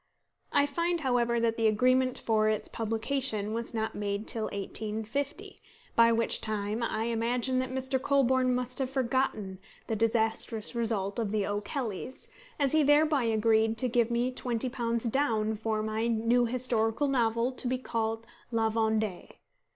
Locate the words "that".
1.39-1.57, 7.59-7.69